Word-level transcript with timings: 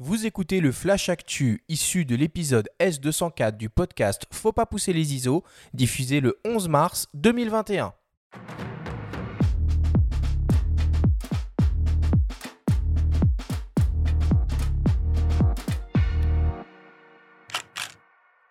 Vous 0.00 0.26
écoutez 0.26 0.60
le 0.60 0.70
Flash 0.70 1.08
Actu 1.08 1.64
issu 1.68 2.04
de 2.04 2.14
l'épisode 2.14 2.68
S204 2.78 3.56
du 3.56 3.68
podcast 3.68 4.26
Faut 4.30 4.52
pas 4.52 4.64
pousser 4.64 4.92
les 4.92 5.12
ISO, 5.12 5.42
diffusé 5.74 6.20
le 6.20 6.38
11 6.44 6.68
mars 6.68 7.08
2021. 7.14 7.92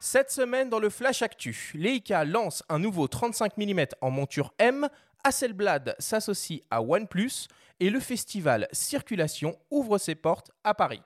Cette 0.01 0.31
semaine 0.31 0.67
dans 0.67 0.79
le 0.79 0.89
Flash 0.89 1.21
Actu, 1.21 1.71
Leica 1.75 2.25
lance 2.25 2.61
un 2.67 2.79
nouveau 2.79 3.07
35 3.07 3.55
mm 3.55 3.85
en 4.01 4.11
monture 4.11 4.53
M, 4.59 4.89
Hasselblad 5.23 5.95
s'associe 5.97 6.59
à 6.69 6.81
OnePlus 6.81 7.47
et 7.79 7.89
le 7.89 8.01
festival 8.01 8.67
Circulation 8.73 9.57
ouvre 9.71 9.97
ses 9.97 10.15
portes 10.15 10.51
à 10.65 10.73
Paris. 10.73 11.01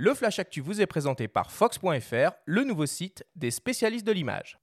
Le 0.00 0.14
Flash 0.14 0.38
Actu 0.38 0.60
vous 0.60 0.80
est 0.80 0.86
présenté 0.86 1.26
par 1.26 1.50
Fox.fr, 1.50 2.30
le 2.44 2.62
nouveau 2.62 2.86
site 2.86 3.24
des 3.34 3.50
spécialistes 3.50 4.06
de 4.06 4.12
l'image. 4.12 4.60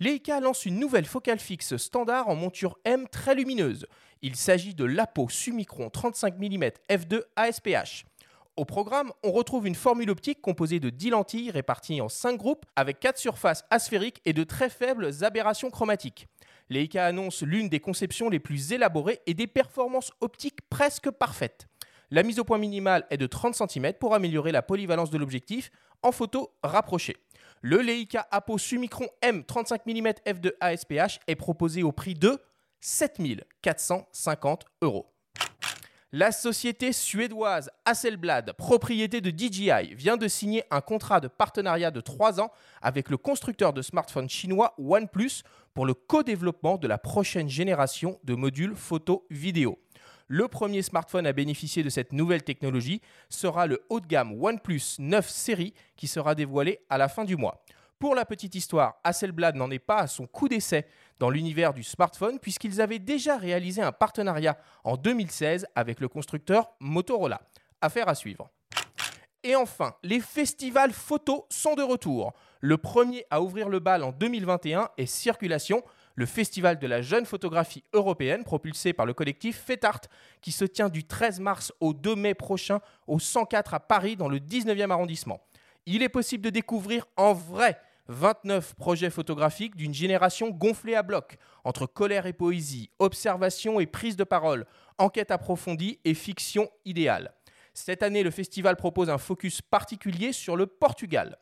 Leica 0.00 0.40
lance 0.40 0.64
une 0.64 0.78
nouvelle 0.78 1.04
focale 1.04 1.38
fixe 1.38 1.76
standard 1.76 2.28
en 2.28 2.34
monture 2.34 2.78
M 2.86 3.06
très 3.08 3.34
lumineuse. 3.34 3.86
Il 4.22 4.36
s'agit 4.36 4.74
de 4.74 4.86
l'Apo 4.86 5.28
Summicron 5.28 5.90
35 5.90 6.38
mm 6.38 6.64
f2 6.88 7.20
ASPH. 7.36 8.06
Au 8.56 8.64
programme, 8.64 9.12
on 9.22 9.32
retrouve 9.32 9.66
une 9.66 9.74
formule 9.74 10.08
optique 10.08 10.40
composée 10.40 10.80
de 10.80 10.88
10 10.88 11.10
lentilles 11.10 11.50
réparties 11.50 12.00
en 12.00 12.08
5 12.08 12.38
groupes 12.38 12.64
avec 12.74 13.00
4 13.00 13.18
surfaces 13.18 13.66
asphériques 13.68 14.22
et 14.24 14.32
de 14.32 14.44
très 14.44 14.70
faibles 14.70 15.10
aberrations 15.20 15.70
chromatiques. 15.70 16.26
Leica 16.70 17.04
annonce 17.04 17.42
l'une 17.42 17.68
des 17.68 17.80
conceptions 17.80 18.30
les 18.30 18.40
plus 18.40 18.72
élaborées 18.72 19.20
et 19.26 19.34
des 19.34 19.46
performances 19.46 20.10
optiques 20.22 20.62
presque 20.70 21.10
parfaites. 21.10 21.68
La 22.10 22.22
mise 22.22 22.38
au 22.38 22.44
point 22.44 22.56
minimale 22.56 23.04
est 23.10 23.18
de 23.18 23.26
30 23.26 23.54
cm 23.54 23.92
pour 24.00 24.14
améliorer 24.14 24.50
la 24.50 24.62
polyvalence 24.62 25.10
de 25.10 25.18
l'objectif 25.18 25.70
en 26.02 26.10
photo 26.10 26.54
rapprochée. 26.62 27.18
Le 27.60 27.82
Leica 27.82 28.26
Apo 28.30 28.56
Summicron 28.56 29.08
M 29.20 29.44
35 29.44 29.84
mm 29.84 30.08
f2 30.26 30.52
ASPH 30.60 31.18
est 31.26 31.34
proposé 31.34 31.82
au 31.82 31.92
prix 31.92 32.14
de 32.14 32.38
7450 32.80 34.64
euros. 34.80 35.12
La 36.10 36.32
société 36.32 36.94
suédoise 36.94 37.70
Hasselblad, 37.84 38.54
propriété 38.54 39.20
de 39.20 39.28
DJI, 39.28 39.94
vient 39.94 40.16
de 40.16 40.26
signer 40.28 40.64
un 40.70 40.80
contrat 40.80 41.20
de 41.20 41.28
partenariat 41.28 41.90
de 41.90 42.00
3 42.00 42.40
ans 42.40 42.50
avec 42.80 43.10
le 43.10 43.18
constructeur 43.18 43.74
de 43.74 43.82
smartphones 43.82 44.30
chinois 44.30 44.74
OnePlus 44.78 45.42
pour 45.74 45.84
le 45.84 45.92
co-développement 45.92 46.78
de 46.78 46.88
la 46.88 46.96
prochaine 46.96 47.50
génération 47.50 48.18
de 48.24 48.34
modules 48.34 48.74
photo-vidéo. 48.74 49.78
Le 50.30 50.46
premier 50.46 50.82
smartphone 50.82 51.26
à 51.26 51.32
bénéficier 51.32 51.82
de 51.82 51.88
cette 51.88 52.12
nouvelle 52.12 52.42
technologie 52.42 53.00
sera 53.30 53.66
le 53.66 53.82
haut 53.88 53.98
de 53.98 54.06
gamme 54.06 54.38
OnePlus 54.38 54.96
9 54.98 55.26
série 55.26 55.72
qui 55.96 56.06
sera 56.06 56.34
dévoilé 56.34 56.80
à 56.90 56.98
la 56.98 57.08
fin 57.08 57.24
du 57.24 57.34
mois. 57.34 57.64
Pour 57.98 58.14
la 58.14 58.26
petite 58.26 58.54
histoire, 58.54 59.00
Hasselblad 59.04 59.56
n'en 59.56 59.70
est 59.70 59.78
pas 59.78 59.96
à 59.96 60.06
son 60.06 60.26
coup 60.26 60.46
d'essai 60.46 60.86
dans 61.18 61.30
l'univers 61.30 61.72
du 61.72 61.82
smartphone 61.82 62.38
puisqu'ils 62.38 62.82
avaient 62.82 62.98
déjà 62.98 63.38
réalisé 63.38 63.80
un 63.80 63.90
partenariat 63.90 64.58
en 64.84 64.98
2016 64.98 65.66
avec 65.74 65.98
le 65.98 66.08
constructeur 66.08 66.72
Motorola. 66.78 67.40
Affaire 67.80 68.08
à 68.10 68.14
suivre. 68.14 68.50
Et 69.42 69.56
enfin, 69.56 69.94
les 70.02 70.20
festivals 70.20 70.92
photo 70.92 71.46
sont 71.48 71.74
de 71.74 71.82
retour. 71.82 72.34
Le 72.60 72.76
premier 72.76 73.24
à 73.30 73.40
ouvrir 73.40 73.70
le 73.70 73.78
bal 73.78 74.02
en 74.02 74.12
2021 74.12 74.90
est 74.98 75.06
Circulation, 75.06 75.82
le 76.18 76.26
festival 76.26 76.80
de 76.80 76.86
la 76.88 77.00
jeune 77.00 77.24
photographie 77.24 77.84
européenne 77.92 78.42
propulsé 78.42 78.92
par 78.92 79.06
le 79.06 79.14
collectif 79.14 79.56
FETART 79.64 80.00
qui 80.40 80.50
se 80.50 80.64
tient 80.64 80.88
du 80.88 81.04
13 81.04 81.38
mars 81.38 81.72
au 81.78 81.94
2 81.94 82.16
mai 82.16 82.34
prochain 82.34 82.80
au 83.06 83.20
104 83.20 83.74
à 83.74 83.78
Paris 83.78 84.16
dans 84.16 84.28
le 84.28 84.40
19e 84.40 84.90
arrondissement. 84.90 85.46
Il 85.86 86.02
est 86.02 86.08
possible 86.08 86.42
de 86.42 86.50
découvrir 86.50 87.06
en 87.16 87.34
vrai 87.34 87.80
29 88.08 88.74
projets 88.74 89.10
photographiques 89.10 89.76
d'une 89.76 89.94
génération 89.94 90.50
gonflée 90.50 90.96
à 90.96 91.04
bloc, 91.04 91.36
entre 91.62 91.86
colère 91.86 92.26
et 92.26 92.32
poésie, 92.32 92.90
observation 92.98 93.78
et 93.78 93.86
prise 93.86 94.16
de 94.16 94.24
parole, 94.24 94.66
enquête 94.98 95.30
approfondie 95.30 96.00
et 96.04 96.14
fiction 96.14 96.68
idéale. 96.84 97.32
Cette 97.74 98.02
année, 98.02 98.24
le 98.24 98.32
festival 98.32 98.74
propose 98.74 99.08
un 99.08 99.18
focus 99.18 99.62
particulier 99.62 100.32
sur 100.32 100.56
le 100.56 100.66
Portugal. 100.66 101.38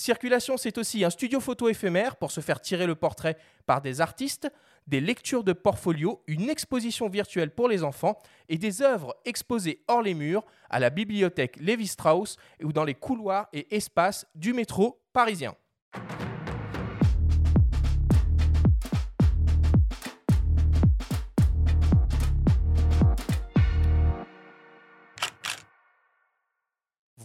Circulation, 0.00 0.56
c'est 0.56 0.78
aussi 0.78 1.04
un 1.04 1.10
studio 1.10 1.40
photo 1.40 1.68
éphémère 1.68 2.14
pour 2.14 2.30
se 2.30 2.40
faire 2.40 2.60
tirer 2.60 2.86
le 2.86 2.94
portrait 2.94 3.36
par 3.66 3.82
des 3.82 4.00
artistes, 4.00 4.48
des 4.86 5.00
lectures 5.00 5.42
de 5.42 5.52
portfolio, 5.52 6.22
une 6.28 6.48
exposition 6.48 7.08
virtuelle 7.08 7.50
pour 7.50 7.68
les 7.68 7.82
enfants 7.82 8.16
et 8.48 8.58
des 8.58 8.80
œuvres 8.80 9.16
exposées 9.24 9.82
hors 9.88 10.00
les 10.00 10.14
murs 10.14 10.44
à 10.70 10.78
la 10.78 10.90
bibliothèque 10.90 11.56
Lévi-Strauss 11.56 12.36
ou 12.62 12.72
dans 12.72 12.84
les 12.84 12.94
couloirs 12.94 13.48
et 13.52 13.74
espaces 13.74 14.24
du 14.36 14.52
métro 14.52 15.02
parisien. 15.12 15.56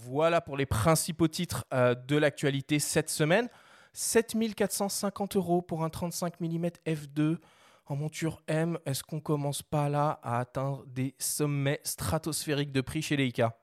Voilà 0.06 0.42
pour 0.42 0.58
les 0.58 0.66
principaux 0.66 1.28
titres 1.28 1.66
euh, 1.74 1.96
de 1.96 2.18
l'actualité 2.18 2.80
cette 2.80 3.10
semaine. 3.10 3.48
7450 3.94 5.36
euros 5.38 5.62
pour 5.62 5.84
un 5.84 5.90
35 5.90 6.42
mm 6.42 6.68
f2 6.86 7.38
en 7.86 7.96
monture 7.96 8.42
M. 8.48 8.78
Est-ce 8.86 9.04
qu'on 9.04 9.20
commence 9.22 9.62
pas 9.62 9.88
là 9.88 10.20
à 10.24 10.40
atteindre 10.40 10.84
des 10.88 11.16
sommets 11.20 11.80
stratosphériques 11.84 12.72
de 12.72 12.82
prix 12.82 13.02
chez 13.02 13.16
Leica? 13.16 13.58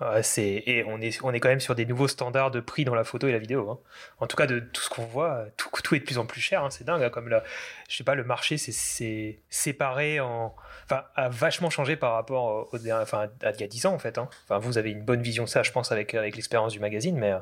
Et 0.00 0.84
on 0.86 1.00
est 1.00 1.22
on 1.24 1.32
est 1.32 1.40
quand 1.40 1.48
même 1.48 1.60
sur 1.60 1.74
des 1.74 1.84
nouveaux 1.84 2.06
standards 2.06 2.50
de 2.50 2.60
prix 2.60 2.84
dans 2.84 2.94
la 2.94 3.04
photo 3.04 3.26
et 3.26 3.32
la 3.32 3.38
vidéo. 3.38 3.70
Hein. 3.70 3.78
En 4.18 4.26
tout 4.26 4.36
cas 4.36 4.46
de 4.46 4.60
tout 4.60 4.80
ce 4.80 4.90
qu'on 4.90 5.04
voit, 5.04 5.46
tout, 5.56 5.94
est 5.94 6.00
de 6.00 6.04
plus 6.04 6.18
en 6.18 6.26
plus 6.26 6.40
cher. 6.40 6.62
Hein. 6.62 6.70
C'est 6.70 6.84
dingue. 6.84 7.02
Hein, 7.02 7.10
comme 7.10 7.28
là, 7.28 7.42
je 7.88 7.96
sais 7.96 8.04
pas, 8.04 8.14
le 8.14 8.24
marché 8.24 8.58
c'est 8.58 9.40
séparé 9.48 10.20
en, 10.20 10.54
enfin, 10.84 11.04
a 11.16 11.28
vachement 11.28 11.70
changé 11.70 11.96
par 11.96 12.12
rapport 12.12 12.68
au, 12.72 12.78
enfin, 12.92 13.28
à 13.42 13.50
il 13.50 13.60
y 13.60 13.64
a 13.64 13.66
10 13.66 13.86
ans 13.86 13.94
en 13.94 13.98
fait. 13.98 14.18
Enfin, 14.18 14.58
vous 14.58 14.78
avez 14.78 14.90
une 14.90 15.02
bonne 15.02 15.22
vision 15.22 15.46
ça, 15.46 15.62
je 15.62 15.72
pense, 15.72 15.90
avec 15.90 16.14
avec 16.14 16.36
l'expérience 16.36 16.72
du 16.72 16.80
magazine, 16.80 17.16
mais 17.16 17.32
euh, 17.32 17.38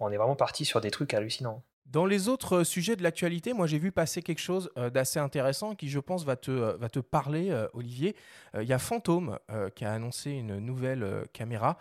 on 0.00 0.10
est 0.12 0.16
vraiment 0.16 0.36
parti 0.36 0.64
sur 0.64 0.80
des 0.80 0.90
trucs 0.90 1.14
hallucinants. 1.14 1.62
Dans 1.90 2.04
les 2.04 2.28
autres 2.28 2.58
euh, 2.58 2.64
sujets 2.64 2.96
de 2.96 3.02
l'actualité, 3.02 3.54
moi 3.54 3.66
j'ai 3.66 3.78
vu 3.78 3.92
passer 3.92 4.20
quelque 4.20 4.40
chose 4.40 4.70
euh, 4.76 4.90
d'assez 4.90 5.18
intéressant 5.18 5.74
qui 5.74 5.88
je 5.88 5.98
pense 5.98 6.22
va 6.22 6.36
te, 6.36 6.50
euh, 6.50 6.76
va 6.76 6.90
te 6.90 6.98
parler, 6.98 7.50
Olivier. 7.72 8.14
Il 8.54 8.66
y 8.68 8.72
a 8.72 8.78
Phantom 8.78 9.38
qui 9.74 9.84
a 9.84 9.92
annoncé 9.92 10.30
une 10.32 10.58
nouvelle 10.58 11.26
caméra 11.32 11.78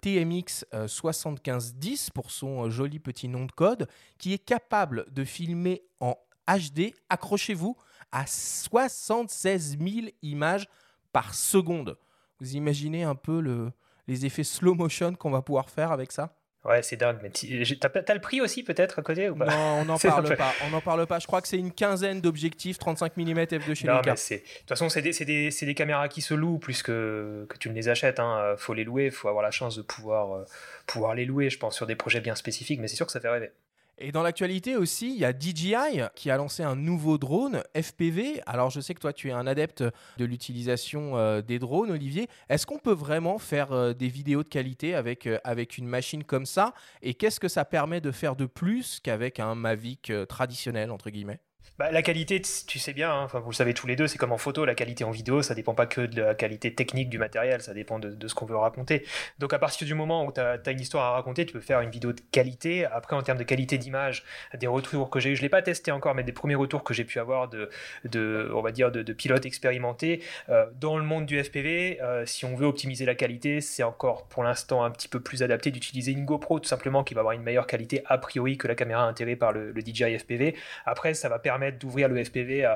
TMX 0.00 0.64
7510 0.86 2.10
pour 2.10 2.30
son 2.30 2.68
joli 2.70 2.98
petit 2.98 3.28
nom 3.28 3.44
de 3.44 3.52
code, 3.52 3.88
qui 4.18 4.32
est 4.32 4.38
capable 4.38 5.06
de 5.12 5.24
filmer 5.24 5.82
en 6.00 6.16
HD, 6.46 6.94
accrochez-vous, 7.08 7.76
à 8.12 8.26
76 8.26 9.78
000 9.78 10.08
images 10.22 10.68
par 11.12 11.34
seconde. 11.34 11.98
Vous 12.40 12.56
imaginez 12.56 13.04
un 13.04 13.14
peu 13.14 13.40
le, 13.40 13.72
les 14.06 14.26
effets 14.26 14.44
slow 14.44 14.74
motion 14.74 15.14
qu'on 15.14 15.30
va 15.30 15.42
pouvoir 15.42 15.70
faire 15.70 15.92
avec 15.92 16.12
ça? 16.12 16.34
Ouais, 16.66 16.82
c'est 16.82 16.96
dingue. 16.96 17.18
Mais 17.22 17.30
t'as, 17.30 18.14
le 18.14 18.20
prix 18.20 18.40
aussi 18.40 18.62
peut-être 18.62 18.98
à 18.98 19.02
côté 19.02 19.28
ou 19.30 19.36
pas? 19.36 19.46
Non, 19.46 19.80
on 19.80 19.84
n'en 19.84 19.98
parle 19.98 20.36
pas. 20.36 20.52
On 20.66 20.70
n'en 20.70 20.80
parle 20.80 21.06
pas. 21.06 21.18
Je 21.18 21.26
crois 21.26 21.40
que 21.40 21.48
c'est 21.48 21.58
une 21.58 21.72
quinzaine 21.72 22.20
d'objectifs 22.20 22.78
35 22.78 23.16
mm 23.16 23.40
f2 23.44 23.74
chez 23.74 23.86
non, 23.86 23.96
Leica. 23.96 24.14
De 24.14 24.16
toute 24.16 24.68
façon, 24.68 24.88
c'est 24.88 25.02
des, 25.02 25.12
des, 25.12 25.50
des, 25.50 25.74
caméras 25.74 26.08
qui 26.08 26.22
se 26.22 26.34
louent 26.34 26.58
plus 26.58 26.82
que, 26.82 27.46
que 27.48 27.56
tu 27.58 27.70
ne 27.70 27.74
les 27.74 27.88
achètes. 27.88 28.18
Hein. 28.18 28.54
Faut 28.58 28.74
les 28.74 28.84
louer. 28.84 29.10
Faut 29.10 29.28
avoir 29.28 29.44
la 29.44 29.50
chance 29.52 29.76
de 29.76 29.82
pouvoir, 29.82 30.32
euh, 30.34 30.44
pouvoir 30.86 31.14
les 31.14 31.24
louer, 31.24 31.50
je 31.50 31.58
pense, 31.58 31.76
sur 31.76 31.86
des 31.86 31.96
projets 31.96 32.20
bien 32.20 32.34
spécifiques. 32.34 32.80
Mais 32.80 32.88
c'est 32.88 32.96
sûr 32.96 33.06
que 33.06 33.12
ça 33.12 33.20
fait 33.20 33.28
rêver. 33.28 33.52
Et 33.98 34.12
dans 34.12 34.22
l'actualité 34.22 34.76
aussi, 34.76 35.08
il 35.08 35.18
y 35.18 35.24
a 35.24 35.32
DJI 35.32 36.02
qui 36.14 36.30
a 36.30 36.36
lancé 36.36 36.62
un 36.62 36.76
nouveau 36.76 37.16
drone 37.16 37.62
FPV. 37.74 38.42
Alors 38.44 38.68
je 38.68 38.80
sais 38.80 38.92
que 38.92 39.00
toi 39.00 39.14
tu 39.14 39.30
es 39.30 39.32
un 39.32 39.46
adepte 39.46 39.82
de 40.18 40.24
l'utilisation 40.26 41.16
euh, 41.16 41.40
des 41.40 41.58
drones, 41.58 41.90
Olivier. 41.90 42.28
Est-ce 42.50 42.66
qu'on 42.66 42.78
peut 42.78 42.92
vraiment 42.92 43.38
faire 43.38 43.72
euh, 43.72 43.94
des 43.94 44.08
vidéos 44.08 44.42
de 44.42 44.48
qualité 44.48 44.94
avec, 44.94 45.26
euh, 45.26 45.38
avec 45.44 45.78
une 45.78 45.86
machine 45.86 46.24
comme 46.24 46.44
ça? 46.44 46.74
Et 47.00 47.14
qu'est-ce 47.14 47.40
que 47.40 47.48
ça 47.48 47.64
permet 47.64 48.02
de 48.02 48.10
faire 48.10 48.36
de 48.36 48.44
plus 48.44 49.00
qu'avec 49.00 49.40
un 49.40 49.54
Mavic 49.54 50.12
traditionnel, 50.28 50.90
entre 50.90 51.08
guillemets? 51.08 51.40
Bah, 51.78 51.90
la 51.90 52.00
qualité, 52.00 52.40
tu 52.40 52.78
sais 52.78 52.94
bien, 52.94 53.12
hein, 53.12 53.28
vous 53.34 53.50
le 53.50 53.54
savez 53.54 53.74
tous 53.74 53.86
les 53.86 53.96
deux, 53.96 54.06
c'est 54.06 54.16
comme 54.16 54.32
en 54.32 54.38
photo, 54.38 54.64
la 54.64 54.74
qualité 54.74 55.04
en 55.04 55.10
vidéo, 55.10 55.42
ça 55.42 55.54
dépend 55.54 55.74
pas 55.74 55.84
que 55.84 56.00
de 56.00 56.22
la 56.22 56.34
qualité 56.34 56.74
technique 56.74 57.10
du 57.10 57.18
matériel, 57.18 57.60
ça 57.60 57.74
dépend 57.74 57.98
de, 57.98 58.26
ce 58.26 58.34
qu'on 58.34 58.46
veut 58.46 58.56
raconter. 58.56 59.04
Donc 59.38 59.52
à 59.52 59.58
partir 59.58 59.86
du 59.86 59.92
moment 59.92 60.24
où 60.24 60.32
tu 60.32 60.40
as, 60.40 60.70
une 60.70 60.80
histoire 60.80 61.04
à 61.04 61.10
raconter, 61.10 61.44
tu 61.44 61.52
peux 61.52 61.60
faire 61.60 61.82
une 61.82 61.90
vidéo 61.90 62.14
de 62.14 62.20
qualité. 62.32 62.86
Après, 62.86 63.14
en 63.14 63.22
termes 63.22 63.36
de 63.36 63.44
qualité 63.44 63.76
d'image, 63.76 64.24
des 64.58 64.66
retours 64.66 65.10
que 65.10 65.20
j'ai 65.20 65.32
eu, 65.32 65.36
je 65.36 65.42
l'ai 65.42 65.50
pas 65.50 65.60
testé 65.60 65.90
encore, 65.90 66.14
mais 66.14 66.22
des 66.22 66.32
premiers 66.32 66.54
retours 66.54 66.82
que 66.82 66.94
j'ai 66.94 67.04
pu 67.04 67.18
avoir 67.18 67.48
de, 67.48 67.68
de, 68.04 68.50
on 68.54 68.62
va 68.62 68.72
dire, 68.72 68.90
de, 68.90 69.12
pilotes 69.12 69.44
expérimentés, 69.44 70.22
euh, 70.48 70.66
dans 70.80 70.96
le 70.96 71.04
monde 71.04 71.26
du 71.26 71.42
FPV, 71.42 72.00
euh, 72.00 72.24
si 72.26 72.44
on 72.44 72.56
veut 72.56 72.66
optimiser 72.66 73.04
la 73.04 73.14
qualité, 73.14 73.60
c'est 73.60 73.82
encore 73.82 74.26
pour 74.28 74.42
l'instant 74.42 74.82
un 74.82 74.90
petit 74.90 75.08
peu 75.08 75.20
plus 75.20 75.42
adapté 75.42 75.70
d'utiliser 75.70 76.12
une 76.12 76.24
GoPro, 76.24 76.58
tout 76.58 76.68
simplement, 76.68 77.04
qui 77.04 77.12
va 77.12 77.20
avoir 77.20 77.34
une 77.34 77.42
meilleure 77.42 77.66
qualité 77.66 78.02
a 78.06 78.16
priori 78.18 78.56
que 78.56 78.66
la 78.66 78.74
caméra 78.74 79.04
intégrée 79.04 79.36
par 79.36 79.52
le, 79.52 79.72
le 79.72 79.80
DJI 79.80 80.18
FPV. 80.18 80.54
Après, 80.86 81.12
ça 81.12 81.28
va 81.28 81.38
permettre 81.38 81.55
permettre 81.56 81.78
d'ouvrir 81.78 82.08
le 82.08 82.22
FPV 82.22 82.70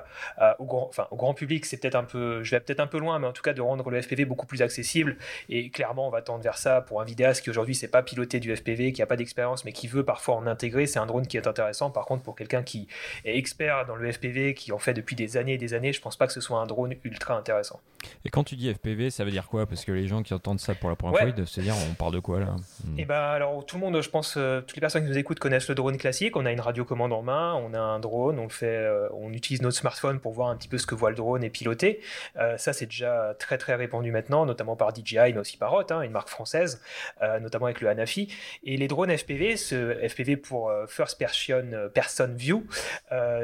au, 0.58 0.64
grand, 0.64 0.86
enfin, 0.88 1.06
au 1.10 1.16
grand 1.16 1.34
public. 1.34 1.66
C'est 1.66 1.76
peut-être 1.76 1.94
un 1.96 2.04
peu, 2.04 2.42
je 2.42 2.50
vais 2.50 2.60
peut-être 2.60 2.80
un 2.80 2.86
peu 2.86 2.98
loin, 2.98 3.18
mais 3.18 3.26
en 3.26 3.32
tout 3.32 3.42
cas 3.42 3.52
de 3.52 3.60
rendre 3.60 3.90
le 3.90 4.00
FPV 4.00 4.24
beaucoup 4.24 4.46
plus 4.46 4.62
accessible. 4.62 5.16
Et 5.48 5.70
clairement, 5.70 6.08
on 6.08 6.10
va 6.10 6.22
tendre 6.22 6.42
vers 6.42 6.56
ça 6.56 6.80
pour 6.80 7.00
un 7.00 7.04
vidéaste 7.04 7.42
qui 7.42 7.50
aujourd'hui 7.50 7.74
sait 7.74 7.88
pas 7.88 8.02
piloter 8.02 8.40
du 8.40 8.54
FPV, 8.54 8.92
qui 8.92 9.02
a 9.02 9.06
pas 9.06 9.16
d'expérience, 9.16 9.64
mais 9.64 9.72
qui 9.72 9.86
veut 9.86 10.04
parfois 10.04 10.36
en 10.36 10.46
intégrer. 10.46 10.86
C'est 10.86 10.98
un 10.98 11.06
drone 11.06 11.26
qui 11.26 11.36
est 11.36 11.46
intéressant. 11.46 11.90
Par 11.90 12.06
contre, 12.06 12.22
pour 12.22 12.36
quelqu'un 12.36 12.62
qui 12.62 12.88
est 13.24 13.36
expert 13.36 13.86
dans 13.86 13.96
le 13.96 14.10
FPV, 14.10 14.54
qui 14.54 14.72
en 14.72 14.78
fait 14.78 14.94
depuis 14.94 15.16
des 15.16 15.36
années 15.36 15.54
et 15.54 15.58
des 15.58 15.74
années, 15.74 15.92
je 15.92 16.00
pense 16.00 16.16
pas 16.16 16.26
que 16.26 16.32
ce 16.32 16.40
soit 16.40 16.58
un 16.58 16.66
drone 16.66 16.94
ultra 17.04 17.36
intéressant. 17.36 17.80
Et 18.24 18.30
quand 18.30 18.44
tu 18.44 18.56
dis 18.56 18.72
FPV, 18.72 19.10
ça 19.10 19.24
veut 19.24 19.30
dire 19.30 19.46
quoi? 19.46 19.66
Parce 19.66 19.84
que 19.84 19.92
les 19.92 20.06
gens 20.06 20.22
qui 20.22 20.32
entendent 20.32 20.60
ça 20.60 20.74
pour 20.74 20.88
la 20.88 20.96
première 20.96 21.18
fois, 21.18 21.28
ils 21.28 21.34
doivent 21.34 21.48
se 21.48 21.60
dire 21.60 21.74
on 21.90 21.94
parle 21.94 22.14
de 22.14 22.20
quoi 22.20 22.40
là? 22.40 22.56
Hmm. 22.84 22.98
Et 22.98 23.02
eh 23.02 23.04
ben 23.04 23.14
alors 23.14 23.64
tout 23.66 23.76
le 23.76 23.80
monde, 23.80 24.00
je 24.00 24.08
pense, 24.08 24.34
euh, 24.36 24.60
toutes 24.60 24.76
les 24.76 24.80
personnes 24.80 25.02
qui 25.02 25.10
nous 25.10 25.18
écoutent 25.18 25.38
connaissent 25.38 25.68
le 25.68 25.74
drone 25.74 25.96
classique. 25.98 26.36
On 26.36 26.46
a 26.46 26.52
une 26.52 26.60
radiocommande 26.60 27.12
en 27.12 27.22
main, 27.22 27.54
on 27.54 27.74
a 27.74 27.80
un 27.80 27.98
drone, 27.98 28.38
on 28.38 28.48
fait, 28.48 28.69
euh, 28.76 29.08
on 29.12 29.32
utilise 29.32 29.62
notre 29.62 29.76
smartphone 29.76 30.20
pour 30.20 30.32
voir 30.32 30.48
un 30.48 30.56
petit 30.56 30.68
peu 30.68 30.78
ce 30.78 30.86
que 30.86 30.94
voit 30.94 31.10
le 31.10 31.16
drone 31.16 31.44
et 31.44 31.50
piloter. 31.50 32.00
Euh, 32.36 32.56
ça 32.56 32.72
c'est 32.72 32.86
déjà 32.86 33.34
très 33.38 33.58
très 33.58 33.74
répandu 33.74 34.12
maintenant, 34.12 34.46
notamment 34.46 34.76
par 34.76 34.94
DJI, 34.94 35.32
mais 35.32 35.38
aussi 35.38 35.56
par 35.56 35.72
Hot, 35.74 35.84
hein, 35.90 36.02
une 36.02 36.12
marque 36.12 36.28
française, 36.28 36.80
notamment 37.40 37.66
avec 37.66 37.80
le 37.80 37.88
Hanafi. 37.88 38.32
Et 38.64 38.76
les 38.76 38.88
drones 38.88 39.16
FPV, 39.16 39.56
ce 39.56 39.94
FPV 40.08 40.36
pour 40.36 40.72
First 40.88 41.18
Person, 41.18 41.90
Person 41.94 42.34
View, 42.34 42.66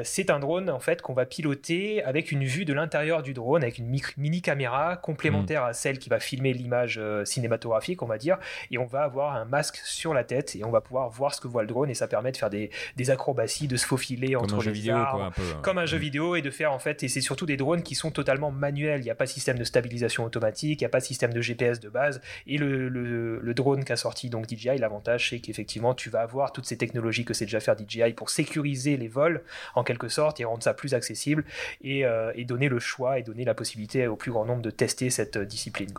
c'est 0.03 0.29
un 0.29 0.39
drone 0.39 0.69
en 0.69 0.79
fait 0.79 1.01
qu'on 1.01 1.13
va 1.13 1.25
piloter 1.25 2.03
avec 2.03 2.31
une 2.31 2.43
vue 2.43 2.65
de 2.65 2.73
l'intérieur 2.73 3.23
du 3.23 3.33
drone, 3.33 3.63
avec 3.63 3.77
une 3.77 3.99
mini 4.17 4.41
caméra 4.41 4.97
complémentaire 4.97 5.63
à 5.63 5.73
celle 5.73 5.99
qui 5.99 6.09
va 6.09 6.19
filmer 6.19 6.53
l'image 6.53 6.99
cinématographique, 7.23 8.01
on 8.01 8.07
va 8.07 8.17
dire, 8.17 8.37
et 8.71 8.77
on 8.77 8.85
va 8.85 9.03
avoir 9.03 9.35
un 9.35 9.45
masque 9.45 9.77
sur 9.83 10.13
la 10.13 10.23
tête 10.23 10.55
et 10.55 10.63
on 10.63 10.71
va 10.71 10.81
pouvoir 10.81 11.09
voir 11.09 11.33
ce 11.33 11.41
que 11.41 11.47
voit 11.47 11.61
le 11.61 11.67
drone 11.67 11.89
et 11.89 11.93
ça 11.93 12.07
permet 12.07 12.31
de 12.31 12.37
faire 12.37 12.49
des, 12.49 12.69
acrobaties, 13.09 13.67
de 13.67 13.77
se 13.77 13.85
faufiler 13.85 14.35
entre 14.35 14.61
les 14.61 14.71
vidéo, 14.71 14.97
hein. 15.21 15.31
comme 15.61 15.77
un 15.77 15.85
jeu 15.85 15.97
vidéo 15.97 16.35
et 16.35 16.41
de 16.41 16.49
faire 16.49 16.71
en 16.71 16.79
fait, 16.79 17.03
et 17.03 17.07
c'est 17.07 17.21
surtout 17.21 17.45
des 17.45 17.57
drones 17.57 17.83
qui 17.83 17.95
sont 17.95 18.11
totalement 18.11 18.51
manuels. 18.51 19.01
Il 19.01 19.03
n'y 19.03 19.09
a 19.09 19.15
pas 19.15 19.25
de 19.25 19.29
système 19.29 19.57
de 19.57 19.63
stabilisation 19.63 20.23
automatique, 20.23 20.81
il 20.81 20.83
n'y 20.83 20.87
a 20.87 20.89
pas 20.89 20.99
de 20.99 21.05
système 21.05 21.33
de 21.33 21.41
GPS 21.41 21.79
de 21.79 21.89
base 21.89 22.21
et 22.45 22.57
le, 22.57 22.89
le, 22.89 23.53
drone 23.53 23.83
qu'a 23.83 23.95
sorti 23.95 24.29
donc 24.29 24.47
DJI, 24.47 24.77
l'avantage 24.77 25.29
c'est 25.29 25.39
qu'effectivement 25.39 25.95
tu 25.95 26.09
vas 26.09 26.21
avoir 26.21 26.51
toutes 26.51 26.65
ces 26.65 26.77
technologies 26.77 27.25
que 27.25 27.33
c'est 27.33 27.45
déjà 27.45 27.59
faire 27.59 27.75
DJI 27.75 28.13
pour 28.13 28.29
sécuriser 28.29 28.97
les 28.97 29.07
vols 29.07 29.41
en 29.73 29.83
quelque 29.83 30.09
sorte 30.09 30.39
et 30.39 30.45
rendre 30.45 30.63
ça 30.63 30.73
plus 30.73 30.93
accessible 30.93 31.43
et, 31.81 32.05
euh, 32.05 32.31
et 32.35 32.45
donner 32.45 32.69
le 32.69 32.79
choix 32.79 33.17
et 33.17 33.23
donner 33.23 33.45
la 33.45 33.55
possibilité 33.55 34.07
au 34.07 34.15
plus 34.15 34.31
grand 34.31 34.45
nombre 34.45 34.61
de 34.61 34.69
tester 34.69 35.09
cette 35.09 35.37
discipline. 35.37 35.89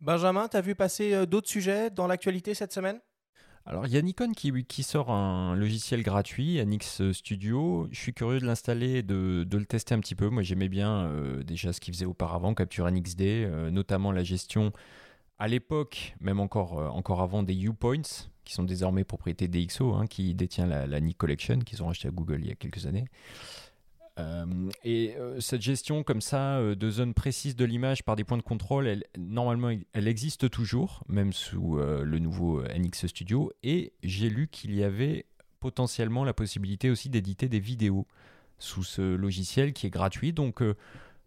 Benjamin, 0.00 0.48
tu 0.48 0.56
as 0.56 0.60
vu 0.60 0.74
passer 0.74 1.12
euh, 1.12 1.26
d'autres 1.26 1.48
sujets 1.48 1.90
dans 1.90 2.06
l'actualité 2.06 2.54
cette 2.54 2.72
semaine? 2.72 3.00
Alors, 3.68 3.86
il 3.86 3.92
y 3.92 3.98
a 3.98 4.02
Nikon 4.02 4.32
qui, 4.32 4.82
sort 4.82 5.10
un 5.10 5.54
logiciel 5.54 6.02
gratuit, 6.02 6.58
NX 6.64 7.12
Studio. 7.12 7.86
Je 7.92 7.98
suis 7.98 8.14
curieux 8.14 8.40
de 8.40 8.46
l'installer 8.46 9.02
de, 9.02 9.44
de, 9.44 9.58
le 9.58 9.66
tester 9.66 9.94
un 9.94 10.00
petit 10.00 10.14
peu. 10.14 10.30
Moi, 10.30 10.42
j'aimais 10.42 10.70
bien 10.70 11.04
euh, 11.04 11.42
déjà 11.42 11.74
ce 11.74 11.78
qu'il 11.78 11.92
faisait 11.92 12.06
auparavant, 12.06 12.54
Capture 12.54 12.90
NXD, 12.90 13.20
euh, 13.20 13.70
notamment 13.70 14.10
la 14.10 14.24
gestion 14.24 14.72
à 15.38 15.48
l'époque, 15.48 16.14
même 16.22 16.40
encore, 16.40 16.78
encore 16.96 17.20
avant, 17.20 17.42
des 17.42 17.54
U-Points, 17.62 18.30
qui 18.46 18.54
sont 18.54 18.62
désormais 18.62 19.04
propriété 19.04 19.48
d'EXO, 19.48 19.92
hein, 19.92 20.06
qui 20.06 20.34
détient 20.34 20.66
la, 20.66 20.86
la 20.86 21.00
Collection, 21.12 21.58
qu'ils 21.58 21.82
ont 21.82 21.90
acheté 21.90 22.08
à 22.08 22.10
Google 22.10 22.40
il 22.40 22.48
y 22.48 22.52
a 22.52 22.54
quelques 22.54 22.86
années. 22.86 23.04
Euh, 24.18 24.44
et 24.84 25.14
euh, 25.16 25.40
cette 25.40 25.62
gestion 25.62 26.02
comme 26.02 26.20
ça 26.20 26.56
euh, 26.56 26.74
de 26.74 26.90
zones 26.90 27.14
précises 27.14 27.56
de 27.56 27.64
l'image 27.64 28.04
par 28.04 28.16
des 28.16 28.24
points 28.24 28.36
de 28.36 28.42
contrôle, 28.42 28.86
elle, 28.86 29.04
normalement, 29.16 29.70
elle 29.92 30.08
existe 30.08 30.50
toujours, 30.50 31.04
même 31.08 31.32
sous 31.32 31.78
le 31.78 32.18
nouveau 32.18 32.62
NX 32.62 33.06
Studio. 33.06 33.52
Et 33.62 33.92
j'ai 34.02 34.28
lu 34.28 34.48
qu'il 34.48 34.74
y 34.74 34.82
avait 34.82 35.26
potentiellement 35.60 36.24
la 36.24 36.32
possibilité 36.32 36.90
aussi 36.90 37.08
d'éditer 37.08 37.48
des 37.48 37.60
vidéos 37.60 38.06
sous 38.58 38.82
ce 38.82 39.02
logiciel 39.02 39.72
qui 39.72 39.86
est 39.86 39.90
gratuit. 39.90 40.32
Donc 40.32 40.62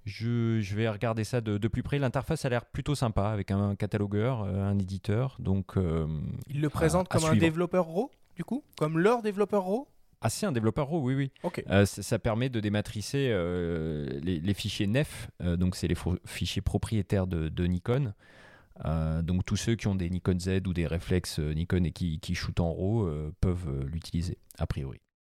je, 0.05 0.59
je, 0.61 0.75
vais 0.75 0.89
regarder 0.89 1.23
ça 1.23 1.41
de, 1.41 1.57
de 1.57 1.67
plus 1.67 1.83
près. 1.83 1.99
L'interface 1.99 2.45
a 2.45 2.49
l'air 2.49 2.65
plutôt 2.65 2.95
sympa 2.95 3.29
avec 3.29 3.51
un 3.51 3.75
catalogueur, 3.75 4.43
un 4.43 4.77
éditeur. 4.79 5.37
Donc, 5.39 5.73
Il 6.47 6.61
le 6.61 6.69
présente 6.69 7.07
comme 7.07 7.25
un 7.25 7.35
développeur 7.35 7.87
RAW, 7.87 8.11
du 8.35 8.43
coup? 8.43 8.63
Comme 8.77 8.97
leur 8.97 9.21
développeur 9.21 9.63
RAW? 9.63 9.87
Ah, 10.21 10.29
c'est 10.29 10.45
un 10.45 10.51
développeur 10.51 10.87
RAW, 10.87 11.01
oui, 11.01 11.15
oui. 11.15 11.51
Euh, 11.69 11.85
ça, 11.85 12.19
permet 12.19 12.49
de 12.49 12.59
dématricer 12.59 13.29
euh, 13.31 14.07
les, 14.21 14.53
fichiers 14.53 14.85
NEF, 14.85 15.29
euh, 15.41 15.57
donc 15.57 15.75
c'est 15.75 15.87
les 15.87 15.97
fichiers 16.25 16.61
propriétaires 16.61 17.25
de, 17.25 17.65
Nikon. 17.65 18.13
donc 19.23 19.45
tous 19.45 19.55
ceux 19.55 19.75
qui 19.75 19.87
ont 19.87 19.95
des 19.95 20.09
Nikon 20.09 20.39
Z 20.39 20.67
ou 20.67 20.73
des 20.73 20.85
réflexes 20.85 21.39
Nikon 21.39 21.83
et 21.85 21.91
qui, 21.91 22.19
qui 22.19 22.35
shootent 22.35 22.59
en 22.59 22.71
RAW 22.71 23.31
peuvent 23.41 23.85
l'utiliser, 23.85 24.37
a 24.59 24.67
priori. 24.67 25.01